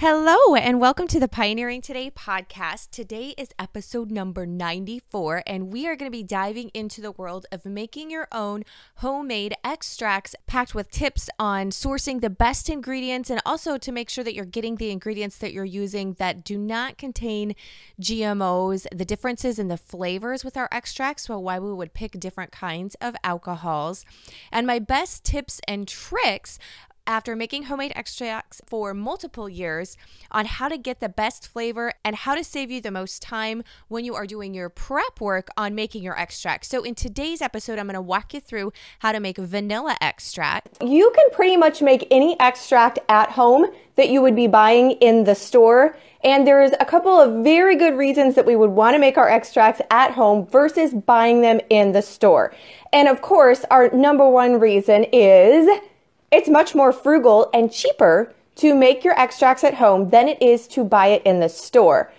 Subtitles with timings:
[0.00, 2.88] Hello, and welcome to the Pioneering Today podcast.
[2.90, 7.44] Today is episode number 94, and we are going to be diving into the world
[7.52, 13.42] of making your own homemade extracts packed with tips on sourcing the best ingredients and
[13.44, 16.96] also to make sure that you're getting the ingredients that you're using that do not
[16.96, 17.54] contain
[18.00, 22.52] GMOs, the differences in the flavors with our extracts, well, why we would pick different
[22.52, 24.06] kinds of alcohols,
[24.50, 26.58] and my best tips and tricks
[27.06, 29.96] after making homemade extracts for multiple years
[30.30, 33.62] on how to get the best flavor and how to save you the most time
[33.88, 36.64] when you are doing your prep work on making your extract.
[36.64, 40.82] So, in today's episode, I'm to walk you through how to make vanilla extract.
[40.82, 45.24] You can pretty much make any extract at home that you would be buying in
[45.24, 45.96] the store.
[46.22, 49.28] And there's a couple of very good reasons that we would want to make our
[49.28, 52.54] extracts at home versus buying them in the store.
[52.92, 55.68] And of course, our number one reason is
[56.30, 60.68] it's much more frugal and cheaper to make your extracts at home than it is
[60.68, 62.12] to buy it in the store.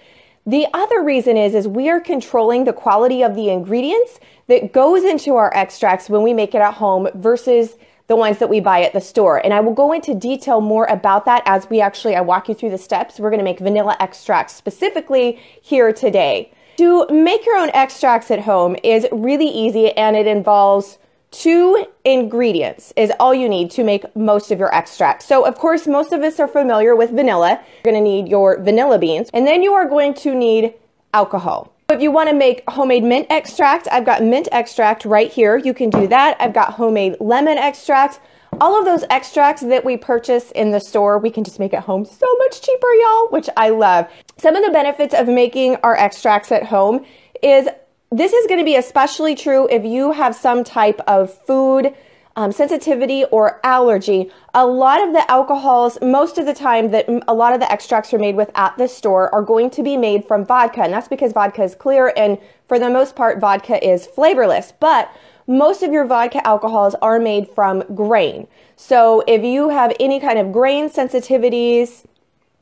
[0.45, 5.03] The other reason is is we are controlling the quality of the ingredients that goes
[5.03, 8.81] into our extracts when we make it at home versus the ones that we buy
[8.81, 9.37] at the store.
[9.37, 12.55] And I will go into detail more about that as we actually I walk you
[12.55, 13.19] through the steps.
[13.19, 16.51] We're going to make vanilla extracts specifically here today.
[16.77, 20.97] To make your own extracts at home is really easy and it involves
[21.31, 25.23] two ingredients is all you need to make most of your extract.
[25.23, 27.59] So of course, most of us are familiar with vanilla.
[27.83, 30.73] You're gonna need your vanilla beans, and then you are going to need
[31.13, 31.73] alcohol.
[31.89, 35.57] If you wanna make homemade mint extract, I've got mint extract right here.
[35.57, 36.37] You can do that.
[36.39, 38.19] I've got homemade lemon extract.
[38.59, 41.83] All of those extracts that we purchase in the store, we can just make at
[41.83, 44.07] home so much cheaper, y'all, which I love.
[44.37, 47.05] Some of the benefits of making our extracts at home
[47.41, 47.67] is
[48.11, 51.95] this is going to be especially true if you have some type of food
[52.35, 54.29] um, sensitivity or allergy.
[54.53, 58.13] A lot of the alcohols, most of the time that a lot of the extracts
[58.13, 60.81] are made with at the store are going to be made from vodka.
[60.81, 64.73] And that's because vodka is clear and for the most part, vodka is flavorless.
[64.79, 65.09] But
[65.47, 68.47] most of your vodka alcohols are made from grain.
[68.75, 72.05] So if you have any kind of grain sensitivities,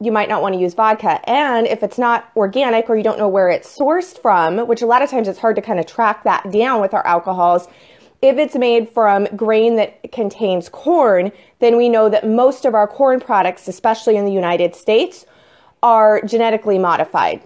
[0.02, 1.20] you might not want to use vodka.
[1.30, 4.86] And if it's not organic or you don't know where it's sourced from, which a
[4.86, 7.68] lot of times it's hard to kind of track that down with our alcohols,
[8.22, 12.88] if it's made from grain that contains corn, then we know that most of our
[12.88, 15.26] corn products, especially in the United States,
[15.82, 17.42] are genetically modified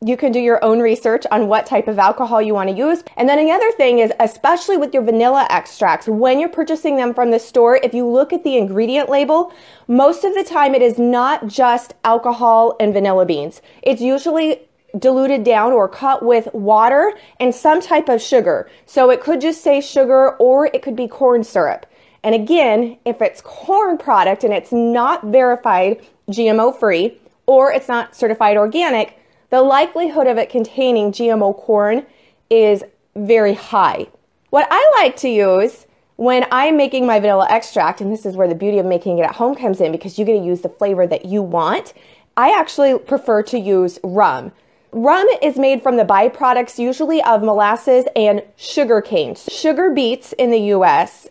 [0.00, 3.02] you can do your own research on what type of alcohol you want to use.
[3.16, 7.30] And then another thing is, especially with your vanilla extracts, when you're purchasing them from
[7.30, 9.52] the store, if you look at the ingredient label,
[9.88, 13.62] most of the time it is not just alcohol and vanilla beans.
[13.82, 14.60] It's usually
[14.98, 18.70] diluted down or cut with water and some type of sugar.
[18.86, 21.86] So it could just say sugar or it could be corn syrup.
[22.22, 28.14] And again, if it's corn product and it's not verified GMO free or it's not
[28.14, 29.18] certified organic,
[29.54, 32.04] the likelihood of it containing GMO corn
[32.50, 32.82] is
[33.14, 34.08] very high.
[34.50, 38.48] What I like to use when I'm making my vanilla extract, and this is where
[38.48, 40.68] the beauty of making it at home comes in because you get to use the
[40.68, 41.92] flavor that you want,
[42.36, 44.50] I actually prefer to use rum.
[44.90, 49.36] Rum is made from the byproducts usually of molasses and sugar cane.
[49.36, 51.28] Sugar beets in the US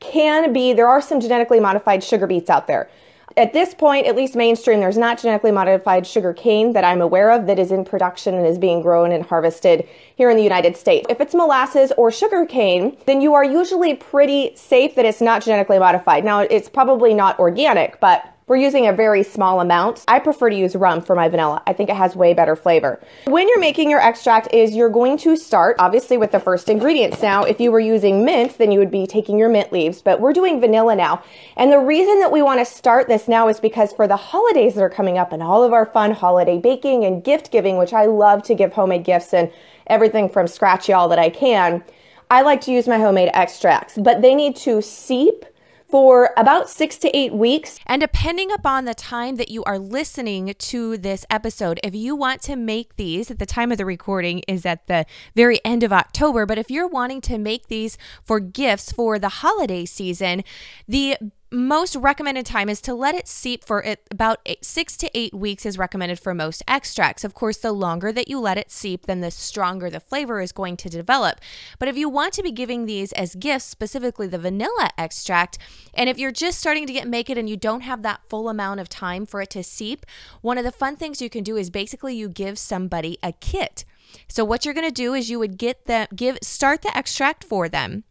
[0.00, 2.90] can be, there are some genetically modified sugar beets out there
[3.36, 7.30] at this point, at least mainstream, there's not genetically modified sugar cane that I'm aware
[7.30, 9.86] of that is in production and is being grown and harvested
[10.16, 11.06] here in the United States.
[11.10, 15.42] If it's molasses or sugar cane, then you are usually pretty safe that it's not
[15.42, 16.24] genetically modified.
[16.24, 20.04] Now, it's probably not organic, but we're using a very small amount.
[20.06, 21.62] I prefer to use rum for my vanilla.
[21.66, 23.00] I think it has way better flavor.
[23.24, 27.20] When you're making your extract is you're going to start obviously with the first ingredients.
[27.20, 30.20] Now, if you were using mint, then you would be taking your mint leaves, but
[30.20, 31.24] we're doing vanilla now.
[31.56, 34.74] And the reason that we want to start this now is because for the holidays
[34.74, 37.92] that are coming up and all of our fun holiday baking and gift giving, which
[37.92, 39.50] I love to give homemade gifts and
[39.88, 41.82] everything from scratch y'all that I can,
[42.30, 45.44] I like to use my homemade extracts, but they need to seep
[45.88, 47.78] for about six to eight weeks.
[47.86, 52.42] And depending upon the time that you are listening to this episode, if you want
[52.42, 55.92] to make these at the time of the recording is at the very end of
[55.92, 60.42] October, but if you're wanting to make these for gifts for the holiday season,
[60.88, 61.16] the
[61.56, 65.32] most recommended time is to let it seep for it about eight, six to eight
[65.32, 67.24] weeks is recommended for most extracts.
[67.24, 70.52] Of course, the longer that you let it seep, then the stronger the flavor is
[70.52, 71.40] going to develop.
[71.78, 75.56] But if you want to be giving these as gifts, specifically the vanilla extract,
[75.94, 78.50] and if you're just starting to get make it and you don't have that full
[78.50, 80.04] amount of time for it to seep,
[80.42, 83.86] one of the fun things you can do is basically you give somebody a kit.
[84.28, 87.44] So what you're going to do is you would get the give start the extract
[87.44, 88.04] for them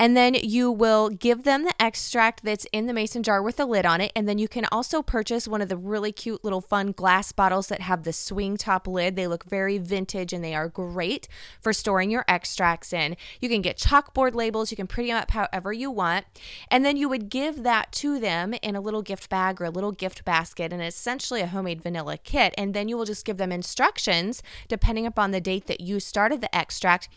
[0.00, 3.66] And then you will give them the extract that's in the mason jar with the
[3.66, 4.12] lid on it.
[4.16, 7.66] And then you can also purchase one of the really cute little fun glass bottles
[7.66, 9.14] that have the swing top lid.
[9.14, 11.28] They look very vintage and they are great
[11.60, 13.14] for storing your extracts in.
[13.40, 16.24] You can get chalkboard labels, you can pretty them up however you want.
[16.70, 19.70] And then you would give that to them in a little gift bag or a
[19.70, 22.54] little gift basket and essentially a homemade vanilla kit.
[22.56, 26.40] And then you will just give them instructions depending upon the date that you started
[26.40, 27.10] the extract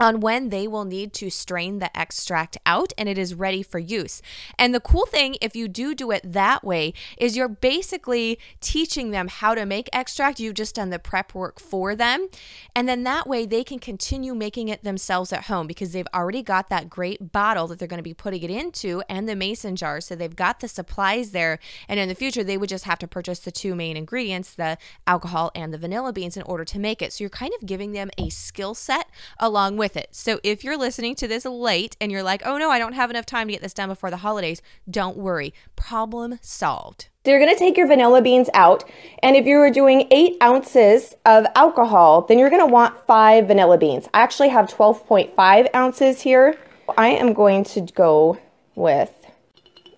[0.00, 3.78] on when they will need to strain the extract out and it is ready for
[3.78, 4.22] use.
[4.58, 9.10] And the cool thing, if you do do it that way, is you're basically teaching
[9.10, 10.40] them how to make extract.
[10.40, 12.28] You've just done the prep work for them.
[12.74, 16.42] And then that way they can continue making it themselves at home because they've already
[16.42, 19.76] got that great bottle that they're going to be putting it into and the mason
[19.76, 20.00] jar.
[20.00, 21.58] So they've got the supplies there.
[21.88, 24.78] And in the future, they would just have to purchase the two main ingredients, the
[25.06, 27.12] alcohol and the vanilla beans, in order to make it.
[27.12, 29.08] So you're kind of giving them a skill set
[29.38, 30.14] along with with it.
[30.14, 33.08] So if you're listening to this late and you're like, oh no, I don't have
[33.08, 35.54] enough time to get this done before the holidays, don't worry.
[35.76, 37.08] Problem solved.
[37.24, 38.84] So you're going to take your vanilla beans out.
[39.22, 43.46] And if you were doing eight ounces of alcohol, then you're going to want five
[43.46, 44.10] vanilla beans.
[44.12, 46.58] I actually have 12.5 ounces here.
[46.98, 48.38] I am going to go
[48.74, 49.14] with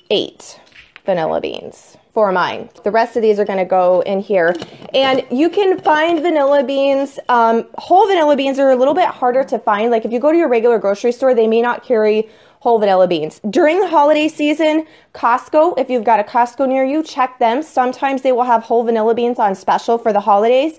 [0.09, 0.61] eight
[1.05, 2.69] vanilla beans for mine.
[2.83, 4.55] The rest of these are going to go in here.
[4.95, 7.19] And you can find vanilla beans.
[7.29, 9.91] Um, whole vanilla beans are a little bit harder to find.
[9.91, 12.29] Like if you go to your regular grocery store, they may not carry
[12.61, 13.41] whole vanilla beans.
[13.49, 17.62] During the holiday season, Costco, if you've got a Costco near you, check them.
[17.62, 20.79] Sometimes they will have whole vanilla beans on special for the holidays.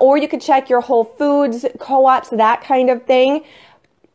[0.00, 3.44] Or you could check your Whole Foods, co ops, that kind of thing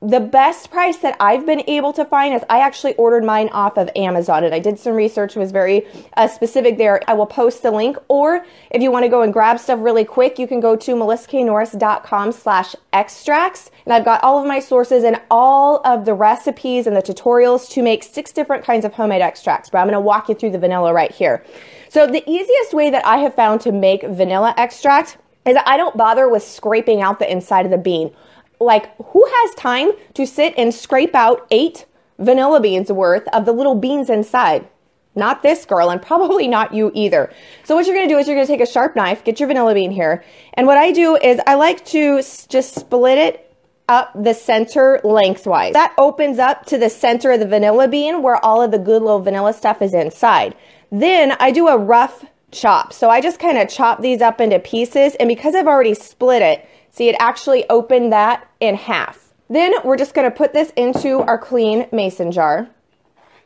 [0.02, 3.78] the best price that I've been able to find is I actually ordered mine off
[3.78, 7.02] of Amazon and I did some research, it was very uh, specific there.
[7.08, 7.98] I will post the link.
[8.08, 10.94] Or if you want to go and grab stuff really quick, you can go to
[10.94, 13.72] melissaknorris.com slash extracts.
[13.86, 17.68] And I've got all of my sources and all of the recipes and the tutorials
[17.72, 19.72] to make six different kinds of homemade extracts.
[19.72, 21.44] But I'm going to walk you through the vanilla right here.
[21.90, 25.98] So the easiest way that I have found to make vanilla extract is I don't
[25.98, 28.14] bother with scraping out the inside of the bean
[28.60, 31.86] like who has time to sit and scrape out eight
[32.20, 34.68] vanilla beans worth of the little beans inside?
[35.16, 37.32] Not this girl, and probably not you either.
[37.64, 39.74] So what you're gonna do is you're gonna take a sharp knife, get your vanilla
[39.74, 40.24] bean here,
[40.54, 42.18] and what I do is I like to
[42.48, 43.44] just split it
[43.90, 45.74] up the center lengthwise.
[45.74, 49.02] That opens up to the center of the vanilla bean where all of the good
[49.02, 50.56] little vanilla stuff is inside.
[50.92, 52.94] Then I do a rough chop.
[52.94, 56.42] So I just kind of chop these up into pieces, and because I've already split
[56.42, 59.34] it, See, it actually opened that in half.
[59.50, 62.70] Then we're just gonna put this into our clean mason jar.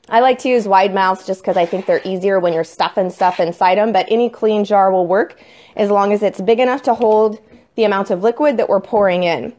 [0.10, 3.10] I like to use wide mouths just because I think they're easier when you're stuffing
[3.10, 5.40] stuff inside them, but any clean jar will work
[5.76, 7.40] as long as it's big enough to hold
[7.76, 9.54] the amount of liquid that we're pouring in.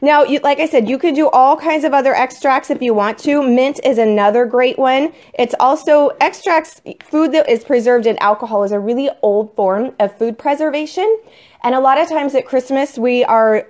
[0.00, 2.94] Now, you, like I said, you could do all kinds of other extracts if you
[2.94, 3.42] want to.
[3.42, 5.12] Mint is another great one.
[5.34, 10.16] It's also extracts, food that is preserved in alcohol is a really old form of
[10.16, 11.20] food preservation.
[11.64, 13.66] And a lot of times at Christmas, we are,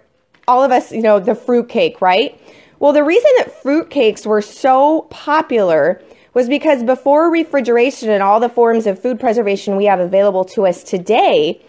[0.47, 2.39] all of us, you know, the fruit cake, right?
[2.79, 6.03] Well, the reason that fruit cakes were so popular
[6.35, 10.67] was because before refrigeration and all the forms of food preservation we have available to
[10.67, 11.61] us today,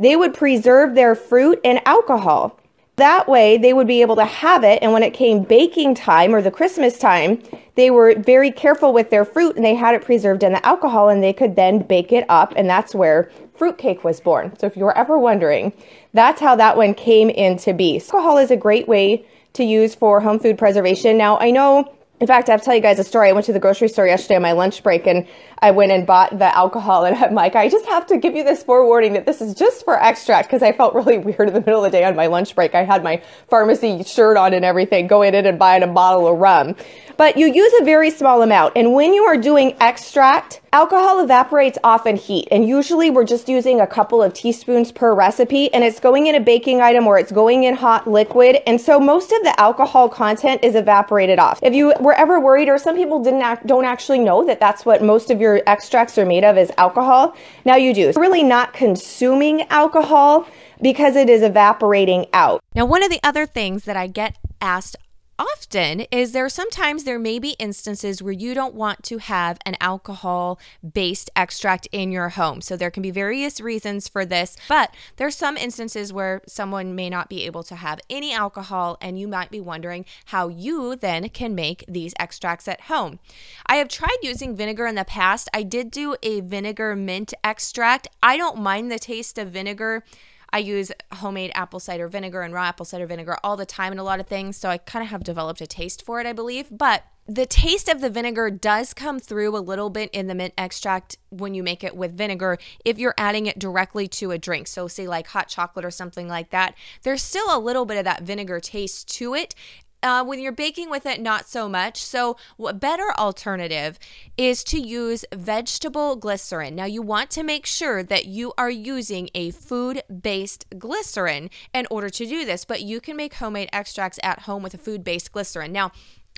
[0.00, 2.58] they would preserve their fruit in alcohol.
[2.98, 6.34] That way, they would be able to have it, and when it came baking time
[6.34, 7.40] or the Christmas time,
[7.76, 11.08] they were very careful with their fruit and they had it preserved in the alcohol,
[11.08, 14.52] and they could then bake it up, and that's where fruitcake was born.
[14.58, 15.72] So, if you were ever wondering,
[16.12, 18.00] that's how that one came into be.
[18.00, 21.16] Alcohol is a great way to use for home food preservation.
[21.16, 23.28] Now, I know in fact, I have to tell you guys a story.
[23.28, 25.26] I went to the grocery store yesterday on my lunch break and
[25.60, 28.42] I went and bought the alcohol and I'm like, I just have to give you
[28.42, 31.60] this forewarning that this is just for extract because I felt really weird in the
[31.60, 32.74] middle of the day on my lunch break.
[32.74, 36.38] I had my pharmacy shirt on and everything, going in and buying a bottle of
[36.38, 36.74] rum.
[37.16, 38.72] But you use a very small amount.
[38.76, 42.48] And when you are doing extract, alcohol evaporates off in heat.
[42.50, 46.34] And usually we're just using a couple of teaspoons per recipe and it's going in
[46.34, 48.58] a baking item or it's going in hot liquid.
[48.66, 51.60] And so most of the alcohol content is evaporated off.
[51.62, 54.84] If you were ever worried or some people didn't act, don't actually know that that's
[54.84, 57.34] what most of your extracts are made of is alcohol,
[57.64, 58.12] now you do.
[58.12, 60.46] So really not consuming alcohol
[60.80, 62.60] because it is evaporating out.
[62.74, 64.96] Now, one of the other things that I get asked
[65.38, 69.76] often is there sometimes there may be instances where you don't want to have an
[69.80, 70.58] alcohol
[70.92, 72.60] based extract in your home.
[72.60, 77.08] So there can be various reasons for this, but there's some instances where someone may
[77.08, 81.28] not be able to have any alcohol and you might be wondering how you then
[81.28, 83.18] can make these extracts at home.
[83.66, 85.48] I have tried using vinegar in the past.
[85.54, 88.08] I did do a vinegar mint extract.
[88.22, 90.04] I don't mind the taste of vinegar
[90.52, 93.98] I use homemade apple cider vinegar and raw apple cider vinegar all the time in
[93.98, 96.32] a lot of things, so I kind of have developed a taste for it, I
[96.32, 96.66] believe.
[96.70, 100.54] But the taste of the vinegar does come through a little bit in the mint
[100.56, 104.66] extract when you make it with vinegar if you're adding it directly to a drink.
[104.66, 108.04] So, say like hot chocolate or something like that, there's still a little bit of
[108.04, 109.54] that vinegar taste to it.
[110.00, 112.00] Uh, when you're baking with it, not so much.
[112.00, 113.98] So, a better alternative
[114.36, 116.76] is to use vegetable glycerin.
[116.76, 121.86] Now, you want to make sure that you are using a food based glycerin in
[121.90, 125.02] order to do this, but you can make homemade extracts at home with a food
[125.02, 125.72] based glycerin.
[125.72, 125.90] Now,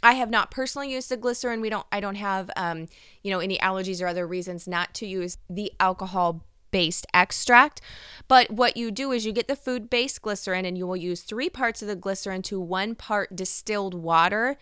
[0.03, 1.61] I have not personally used the glycerin.
[1.61, 1.87] We don't.
[1.93, 2.87] I don't have, um,
[3.23, 7.81] you know, any allergies or other reasons not to use the alcohol based extract.
[8.29, 11.23] But what you do is you get the food based glycerin and you will use
[11.23, 14.57] three parts of the glycerin to one part distilled water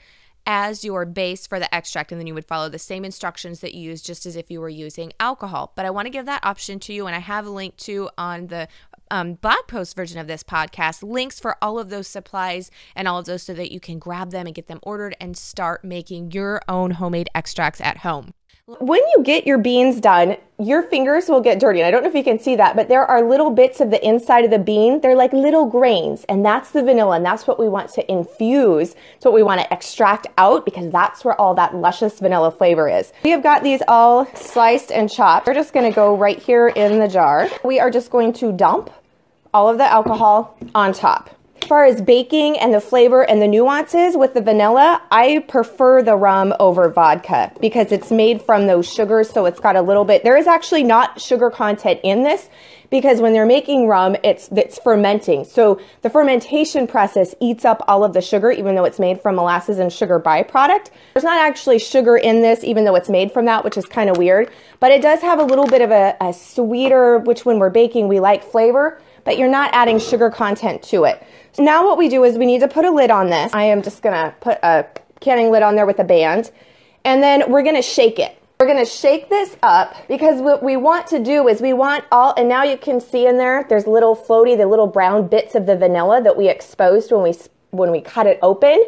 [0.47, 2.11] as your base for the extract.
[2.11, 4.61] And then you would follow the same instructions that you use just as if you
[4.61, 5.73] were using alcohol.
[5.77, 7.07] But I want to give that option to you.
[7.07, 8.67] And I have a link to on the
[9.11, 13.19] um, blog post version of this podcast links for all of those supplies and all
[13.19, 16.33] of those so that you can grab them and get them ordered and start making
[16.33, 18.33] your own homemade extracts at home.
[18.81, 21.81] When you get your beans done, your fingers will get dirty.
[21.81, 23.91] And I don't know if you can see that, but there are little bits of
[23.91, 25.01] the inside of the bean.
[25.01, 28.95] They're like little grains, and that's the vanilla, and that's what we want to infuse.
[29.17, 32.91] It's what we want to extract out because that's where all that luscious vanilla flavor
[32.91, 33.11] is.
[33.25, 35.47] We have got these all sliced and chopped.
[35.47, 37.49] We're just going to go right here in the jar.
[37.65, 38.91] We are just going to dump
[39.55, 41.38] all of the alcohol on top.
[41.61, 46.03] As far as baking and the flavor and the nuances with the vanilla, I prefer
[46.03, 50.05] the rum over vodka because it's made from those sugars, so it's got a little
[50.05, 50.25] bit.
[50.25, 52.49] There is actually not sugar content in this
[52.91, 55.45] because when they're making rum, it's it's fermenting.
[55.45, 59.35] So the fermentation process eats up all of the sugar, even though it's made from
[59.35, 60.89] molasses and sugar byproduct.
[61.13, 64.09] There's not actually sugar in this, even though it's made from that, which is kind
[64.09, 64.51] of weird.
[64.81, 68.09] But it does have a little bit of a, a sweeter, which when we're baking
[68.09, 71.23] we like flavor, but you're not adding sugar content to it.
[71.53, 73.53] So now what we do is we need to put a lid on this.
[73.53, 74.87] I am just gonna put a
[75.21, 76.51] canning lid on there with a band,
[77.05, 78.35] and then we're gonna shake it.
[78.61, 82.35] We're gonna shake this up because what we want to do is we want all,
[82.37, 85.67] and now you can see in there, there's little floaty, the little brown bits of
[85.67, 87.35] the vanilla that we exposed when we,
[87.71, 88.85] when we cut it open.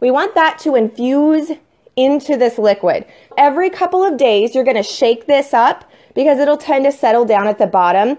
[0.00, 1.52] We want that to infuse
[1.94, 3.04] into this liquid.
[3.36, 7.46] Every couple of days, you're gonna shake this up because it'll tend to settle down
[7.46, 8.18] at the bottom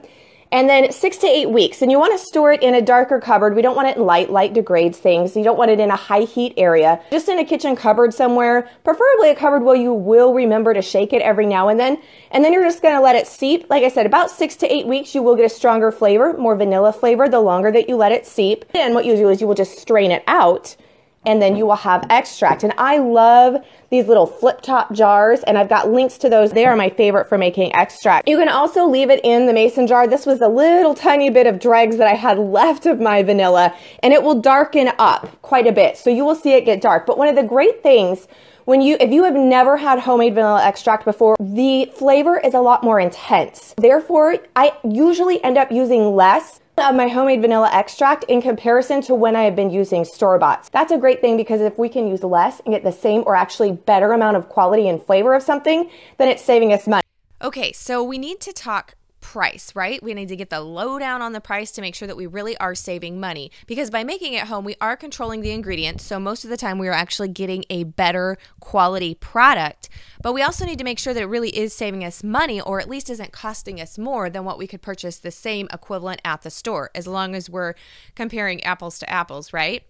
[0.53, 1.81] and then six to eight weeks.
[1.81, 3.55] And you want to store it in a darker cupboard.
[3.55, 4.29] We don't want it light.
[4.29, 5.35] Light degrades things.
[5.35, 7.01] You don't want it in a high heat area.
[7.11, 11.11] Just in a kitchen cupboard somewhere, preferably a cupboard where you will remember to shake
[11.11, 11.99] it every now and then.
[12.29, 13.67] And then you're just going to let it seep.
[13.71, 16.55] Like I said, about six to eight weeks, you will get a stronger flavor, more
[16.55, 18.63] vanilla flavor the longer that you let it seep.
[18.75, 20.75] And what you do is you will just strain it out
[21.25, 22.63] and then you will have extract.
[22.63, 26.51] And I love these little flip top jars, and I've got links to those.
[26.51, 28.27] They are my favorite for making extract.
[28.27, 30.07] You can also leave it in the mason jar.
[30.07, 33.73] This was a little tiny bit of dregs that I had left of my vanilla,
[34.01, 35.97] and it will darken up quite a bit.
[35.97, 37.05] So you will see it get dark.
[37.05, 38.27] But one of the great things
[38.65, 42.59] when you if you have never had homemade vanilla extract before the flavor is a
[42.59, 48.23] lot more intense therefore i usually end up using less of my homemade vanilla extract
[48.25, 50.67] in comparison to when I have been using store bought.
[50.71, 53.35] That's a great thing because if we can use less and get the same or
[53.35, 57.03] actually better amount of quality and flavor of something, then it's saving us money.
[57.43, 60.03] Okay, so we need to talk price, right?
[60.03, 62.55] We need to get the lowdown on the price to make sure that we really
[62.57, 63.51] are saving money.
[63.65, 66.03] Because by making it home, we are controlling the ingredients.
[66.03, 69.87] So most of the time, we are actually getting a better quality product.
[70.21, 72.79] But we also need to make sure that it really is saving us money or
[72.81, 76.41] at least isn't costing us more than what we could purchase the same equivalent at
[76.41, 77.75] the store, as long as we're
[78.15, 79.83] comparing apples to apples, right?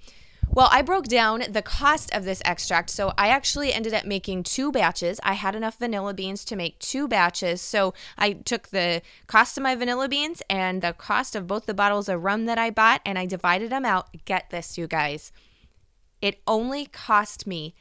[0.49, 2.91] Well, I broke down the cost of this extract.
[2.91, 5.19] So I actually ended up making two batches.
[5.23, 7.61] I had enough vanilla beans to make two batches.
[7.61, 11.73] So I took the cost of my vanilla beans and the cost of both the
[11.73, 14.09] bottles of rum that I bought and I divided them out.
[14.25, 15.31] Get this, you guys.
[16.21, 17.73] It only cost me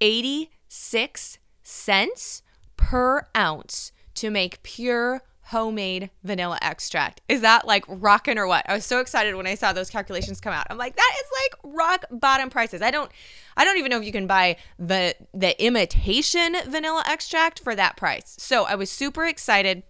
[0.00, 2.42] 86 cents
[2.76, 7.22] per ounce to make pure homemade vanilla extract.
[7.28, 8.68] Is that like rocking or what?
[8.68, 10.66] I was so excited when I saw those calculations come out.
[10.68, 12.82] I'm like, that is like rock bottom prices.
[12.82, 13.10] I don't
[13.56, 17.96] I don't even know if you can buy the the imitation vanilla extract for that
[17.96, 18.36] price.
[18.38, 19.84] So I was super excited.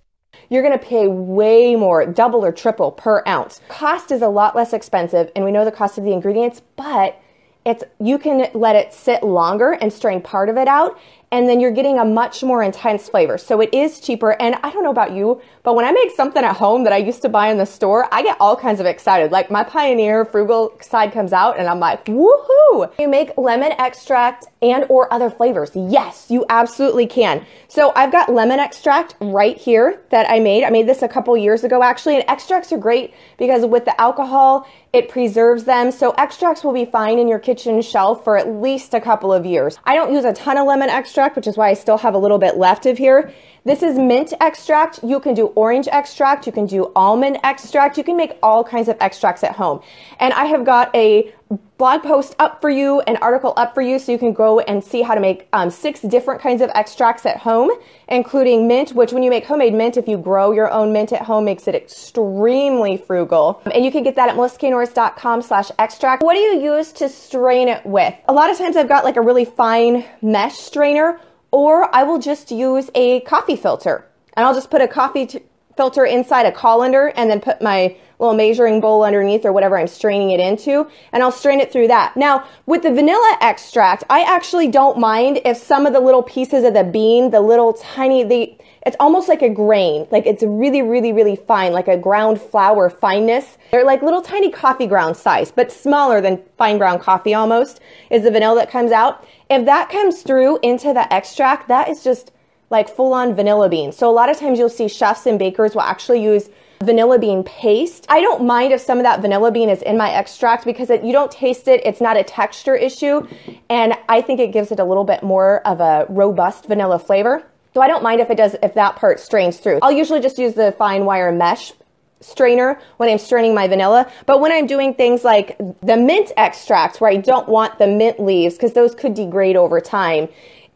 [0.48, 3.60] You're going to pay way more, double or triple per ounce.
[3.68, 7.20] Cost is a lot less expensive, and we know the cost of the ingredients, but
[7.64, 10.98] it's you can let it sit longer and strain part of it out
[11.30, 13.38] and then you're getting a much more intense flavor.
[13.38, 14.40] So it is cheaper.
[14.40, 16.96] And I don't know about you, but when I make something at home that I
[16.96, 19.30] used to buy in the store, I get all kinds of excited.
[19.30, 22.90] Like my Pioneer frugal side comes out and I'm like, woohoo!
[22.98, 25.70] You make lemon extract and or other flavors.
[25.74, 27.44] Yes, you absolutely can.
[27.68, 30.64] So I've got lemon extract right here that I made.
[30.64, 34.00] I made this a couple years ago actually, and extracts are great because with the
[34.00, 35.92] alcohol, it preserves them.
[35.92, 39.44] So extracts will be fine in your kitchen shelf for at least a couple of
[39.44, 39.78] years.
[39.84, 42.18] I don't use a ton of lemon extract, which is why I still have a
[42.18, 43.32] little bit left of here.
[43.64, 45.00] This is mint extract.
[45.02, 46.46] You can do orange extract.
[46.46, 47.98] You can do almond extract.
[47.98, 49.82] You can make all kinds of extracts at home.
[50.20, 51.32] And I have got a
[51.78, 54.82] blog post up for you, an article up for you, so you can go and
[54.82, 57.70] see how to make um, six different kinds of extracts at home,
[58.08, 61.22] including mint, which when you make homemade mint, if you grow your own mint at
[61.22, 63.62] home, makes it extremely frugal.
[63.72, 66.22] And you can get that at melissaknorris.com slash extract.
[66.24, 68.12] What do you use to strain it with?
[68.26, 71.20] A lot of times I've got like a really fine mesh strainer,
[71.52, 74.04] or I will just use a coffee filter.
[74.34, 75.28] And I'll just put a coffee
[75.76, 79.86] filter inside a colander and then put my little measuring bowl underneath or whatever I'm
[79.86, 82.16] straining it into, and I'll strain it through that.
[82.16, 86.64] Now, with the vanilla extract, I actually don't mind if some of the little pieces
[86.64, 90.06] of the bean, the little tiny, the, it's almost like a grain.
[90.10, 93.56] Like it's really, really, really fine, like a ground flour fineness.
[93.70, 98.24] They're like little tiny coffee ground size, but smaller than fine ground coffee almost is
[98.24, 99.24] the vanilla that comes out.
[99.50, 102.32] If that comes through into the extract, that is just
[102.70, 103.92] like full on vanilla bean.
[103.92, 107.42] So a lot of times you'll see chefs and bakers will actually use vanilla bean
[107.44, 108.06] paste.
[108.08, 111.02] I don't mind if some of that vanilla bean is in my extract because it,
[111.02, 111.80] you don't taste it.
[111.84, 113.26] It's not a texture issue.
[113.68, 117.44] And I think it gives it a little bit more of a robust vanilla flavor.
[117.74, 119.80] So I don't mind if it does, if that part strains through.
[119.82, 121.72] I'll usually just use the fine wire mesh
[122.20, 124.10] strainer when I'm straining my vanilla.
[124.26, 128.18] But when I'm doing things like the mint extract, where I don't want the mint
[128.20, 130.28] leaves because those could degrade over time,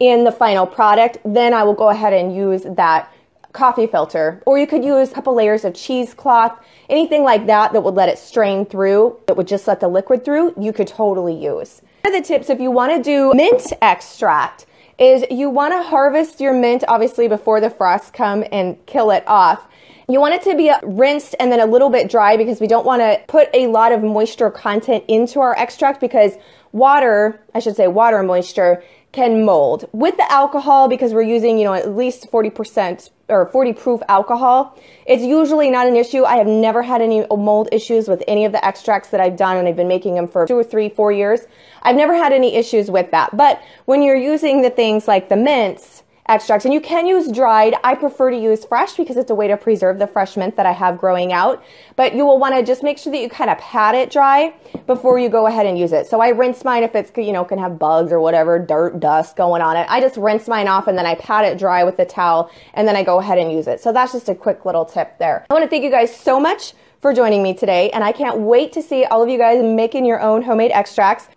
[0.03, 3.12] in the final product, then I will go ahead and use that
[3.53, 4.43] coffee filter.
[4.47, 8.09] Or you could use a couple layers of cheesecloth, anything like that that would let
[8.09, 11.83] it strain through, that would just let the liquid through, you could totally use.
[12.05, 14.67] One of the tips if you want to do mint extract
[14.99, 19.25] is you want to harvest your mint obviously before the frosts come and kill it
[19.27, 19.67] off.
[20.09, 22.85] You want it to be rinsed and then a little bit dry because we don't
[22.85, 26.33] want to put a lot of moisture content into our extract because
[26.73, 28.83] water, I should say water moisture,
[29.13, 29.89] can mold.
[29.93, 34.79] With the alcohol, because we're using, you know, at least 40% or 40 proof alcohol,
[35.07, 36.25] it's usually not an issue.
[36.25, 39.57] I have never had any mold issues with any of the extracts that I've done,
[39.57, 41.41] and I've been making them for two or three, four years.
[41.83, 43.37] I've never had any issues with that.
[43.37, 46.65] But when you're using the things like the mints, extracts.
[46.65, 47.75] And you can use dried.
[47.85, 50.65] I prefer to use fresh because it's a way to preserve the fresh mint that
[50.65, 51.63] I have growing out.
[51.95, 54.55] But you will want to just make sure that you kind of pat it dry
[54.87, 56.07] before you go ahead and use it.
[56.07, 59.37] So I rinse mine if it's, you know, can have bugs or whatever, dirt, dust
[59.37, 59.87] going on it.
[59.91, 62.89] I just rinse mine off and then I pat it dry with the towel and
[62.89, 63.81] then I go ahead and use it.
[63.81, 65.45] So that's just a quick little tip there.
[65.51, 67.91] I want to thank you guys so much for joining me today.
[67.91, 71.29] And I can't wait to see all of you guys making your own homemade extracts.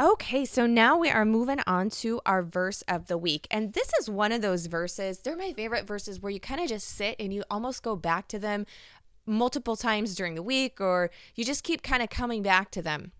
[0.00, 3.46] Okay, so now we are moving on to our verse of the week.
[3.48, 6.68] And this is one of those verses, they're my favorite verses where you kind of
[6.68, 8.66] just sit and you almost go back to them
[9.24, 13.12] multiple times during the week, or you just keep kind of coming back to them.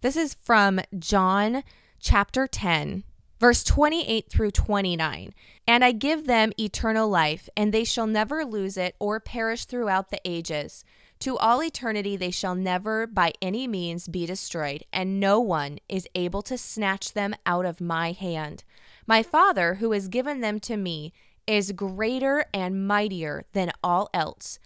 [0.00, 1.62] This is from John
[2.00, 3.04] chapter 10,
[3.38, 5.32] verse 28 through 29.
[5.68, 10.10] And I give them eternal life, and they shall never lose it or perish throughout
[10.10, 10.84] the ages.
[11.20, 16.08] To all eternity they shall never by any means be destroyed, and no one is
[16.14, 18.64] able to snatch them out of my hand.
[19.06, 21.12] My Father, who has given them to me,
[21.46, 24.58] is greater and mightier than all else,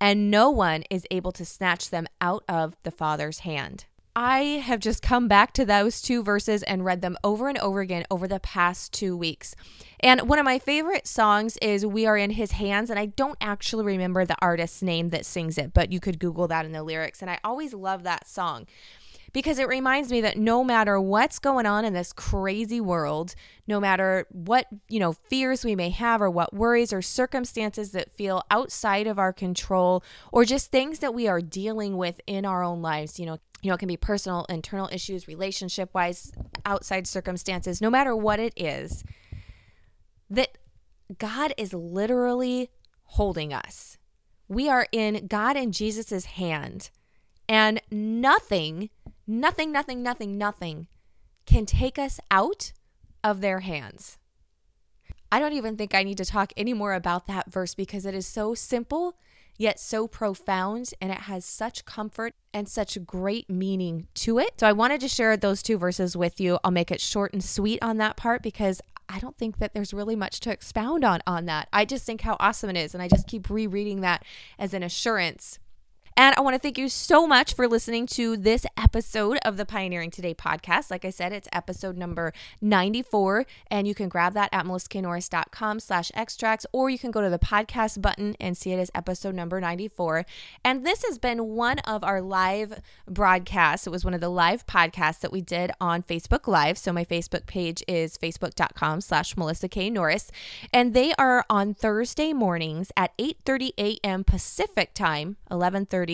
[0.00, 3.86] and no one is able to snatch them out of the Father's hand.
[4.18, 7.80] I have just come back to those two verses and read them over and over
[7.80, 9.54] again over the past two weeks.
[10.00, 12.88] And one of my favorite songs is We Are in His Hands.
[12.88, 16.48] And I don't actually remember the artist's name that sings it, but you could Google
[16.48, 17.20] that in the lyrics.
[17.20, 18.66] And I always love that song
[19.36, 23.34] because it reminds me that no matter what's going on in this crazy world,
[23.66, 28.10] no matter what, you know, fears we may have or what worries or circumstances that
[28.10, 32.64] feel outside of our control or just things that we are dealing with in our
[32.64, 36.32] own lives, you know, you know, it can be personal, internal issues, relationship wise,
[36.64, 39.04] outside circumstances, no matter what it is,
[40.30, 40.56] that
[41.18, 42.70] God is literally
[43.02, 43.98] holding us.
[44.48, 46.88] We are in God and Jesus's hand,
[47.50, 48.88] and nothing,
[49.26, 50.88] nothing, nothing, nothing, nothing
[51.46, 52.72] can take us out
[53.22, 54.18] of their hands.
[55.30, 58.14] I don't even think I need to talk any more about that verse because it
[58.14, 59.16] is so simple
[59.58, 64.60] yet so profound and it has such comfort and such great meaning to it.
[64.60, 66.58] So I wanted to share those two verses with you.
[66.62, 69.94] I'll make it short and sweet on that part because I don't think that there's
[69.94, 71.68] really much to expound on on that.
[71.72, 72.92] I just think how awesome it is.
[72.92, 74.24] And I just keep rereading that
[74.58, 75.58] as an assurance
[76.16, 79.66] and I want to thank you so much for listening to this episode of the
[79.66, 80.90] Pioneering Today podcast.
[80.90, 86.10] Like I said, it's episode number 94, and you can grab that at melissaknorris.com slash
[86.14, 89.60] extracts, or you can go to the podcast button and see it as episode number
[89.60, 90.24] 94.
[90.64, 93.86] And this has been one of our live broadcasts.
[93.86, 96.78] It was one of the live podcasts that we did on Facebook Live.
[96.78, 99.90] So my Facebook page is facebook.com slash Melissa K.
[99.90, 100.30] Norris.
[100.72, 104.24] And they are on Thursday mornings at 8.30 a.m.
[104.24, 106.05] Pacific time, 11.30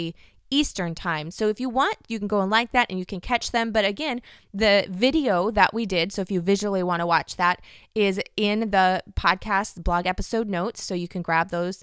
[0.53, 1.31] Eastern time.
[1.31, 3.73] So if you want, you can go and like that and you can catch them.
[3.73, 4.21] But again,
[4.53, 7.61] the video that we did, so if you visually want to watch that,
[7.95, 10.83] is in the podcast blog episode notes.
[10.83, 11.83] So you can grab those.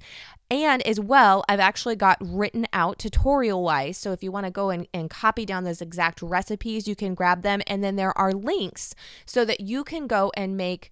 [0.51, 3.97] And as well, I've actually got written out tutorial wise.
[3.97, 7.15] So if you want to go and, and copy down those exact recipes, you can
[7.15, 7.61] grab them.
[7.65, 8.93] And then there are links
[9.25, 10.91] so that you can go and make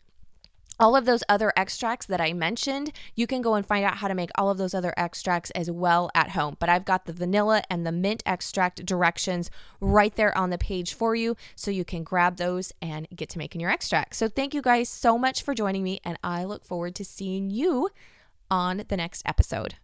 [0.80, 4.08] all of those other extracts that I mentioned, you can go and find out how
[4.08, 6.58] to make all of those other extracts as well at home.
[6.60, 10.94] But I've got the vanilla and the mint extract directions right there on the page
[10.94, 14.16] for you so you can grab those and get to making your extract.
[14.16, 17.50] So thank you guys so much for joining me, and I look forward to seeing
[17.50, 17.90] you
[18.50, 19.76] on the next episode.